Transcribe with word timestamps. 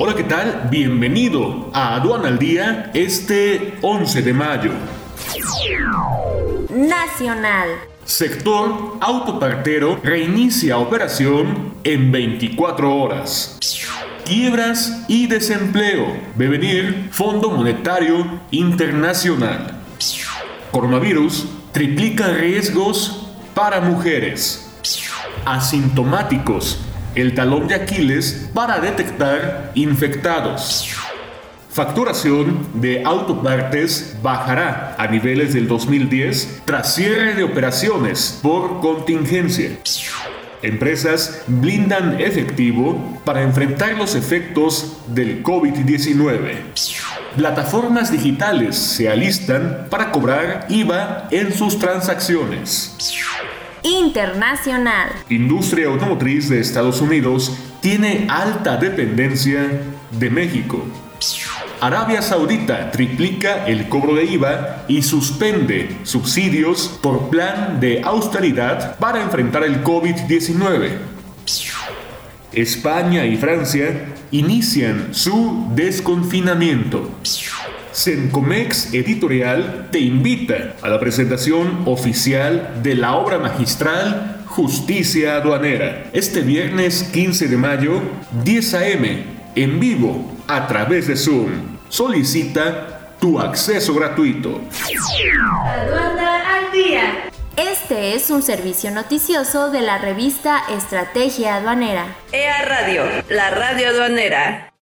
Hola, 0.00 0.14
¿qué 0.14 0.22
tal? 0.22 0.68
Bienvenido 0.70 1.70
a 1.74 1.96
Aduana 1.96 2.28
al 2.28 2.38
Día 2.38 2.92
este 2.94 3.78
11 3.82 4.22
de 4.22 4.32
mayo. 4.32 4.70
Nacional. 6.70 7.70
Sector 8.04 8.96
autopartero 9.00 9.98
reinicia 10.00 10.78
operación 10.78 11.74
en 11.82 12.12
24 12.12 12.94
horas. 12.94 13.58
Quiebras 14.24 15.04
y 15.08 15.26
desempleo. 15.26 16.16
Devenir 16.36 17.08
Fondo 17.10 17.50
Monetario 17.50 18.24
Internacional. 18.52 19.80
Coronavirus 20.70 21.48
triplica 21.72 22.28
riesgos 22.28 23.32
para 23.52 23.80
mujeres. 23.80 24.70
Asintomáticos. 25.44 26.84
El 27.14 27.34
talón 27.34 27.68
de 27.68 27.74
Aquiles 27.74 28.50
para 28.54 28.78
detectar 28.80 29.72
infectados. 29.74 30.88
Facturación 31.70 32.66
de 32.74 33.04
autopartes 33.04 34.16
bajará 34.22 34.96
a 34.98 35.06
niveles 35.06 35.54
del 35.54 35.68
2010 35.68 36.62
tras 36.64 36.94
cierre 36.94 37.34
de 37.34 37.44
operaciones 37.44 38.38
por 38.42 38.80
contingencia. 38.80 39.78
Empresas 40.62 41.42
blindan 41.46 42.20
efectivo 42.20 43.20
para 43.24 43.42
enfrentar 43.42 43.96
los 43.96 44.16
efectos 44.16 44.98
del 45.06 45.42
COVID-19. 45.44 46.56
Plataformas 47.36 48.10
digitales 48.10 48.76
se 48.76 49.08
alistan 49.08 49.86
para 49.88 50.10
cobrar 50.10 50.66
IVA 50.68 51.28
en 51.30 51.52
sus 51.52 51.78
transacciones. 51.78 52.96
Internacional. 53.82 55.10
Industria 55.28 55.88
automotriz 55.88 56.48
de 56.48 56.60
Estados 56.60 57.00
Unidos 57.00 57.56
tiene 57.80 58.26
alta 58.28 58.76
dependencia 58.76 59.82
de 60.10 60.30
México. 60.30 60.84
Arabia 61.80 62.22
Saudita 62.22 62.90
triplica 62.90 63.66
el 63.66 63.88
cobro 63.88 64.14
de 64.14 64.24
IVA 64.24 64.84
y 64.88 65.02
suspende 65.02 65.98
subsidios 66.02 66.98
por 67.02 67.30
plan 67.30 67.78
de 67.78 68.02
austeridad 68.02 68.96
para 68.98 69.22
enfrentar 69.22 69.62
el 69.62 69.84
COVID-19. 69.84 70.90
España 72.52 73.26
y 73.26 73.36
Francia 73.36 74.14
inician 74.30 75.08
su 75.12 75.68
desconfinamiento. 75.74 77.10
Sencomex 77.98 78.94
Editorial 78.94 79.88
te 79.90 79.98
invita 79.98 80.76
a 80.82 80.88
la 80.88 81.00
presentación 81.00 81.82
oficial 81.84 82.80
de 82.80 82.94
la 82.94 83.16
obra 83.16 83.40
magistral 83.40 84.44
Justicia 84.46 85.34
Aduanera, 85.34 86.04
este 86.12 86.42
viernes 86.42 87.02
15 87.12 87.48
de 87.48 87.56
mayo, 87.56 88.00
10 88.44 88.74
a.m., 88.74 89.24
en 89.56 89.80
vivo 89.80 90.32
a 90.46 90.68
través 90.68 91.08
de 91.08 91.16
Zoom. 91.16 91.78
Solicita 91.88 93.16
tu 93.20 93.40
acceso 93.40 93.92
gratuito. 93.94 94.60
Aduana 95.64 96.56
al 96.56 96.70
día. 96.70 97.30
Este 97.56 98.14
es 98.14 98.30
un 98.30 98.42
servicio 98.42 98.92
noticioso 98.92 99.72
de 99.72 99.80
la 99.80 99.98
revista 99.98 100.62
Estrategia 100.70 101.56
Aduanera. 101.56 102.06
EA 102.30 102.64
Radio, 102.64 103.02
la 103.28 103.50
radio 103.50 103.88
aduanera. 103.88 104.68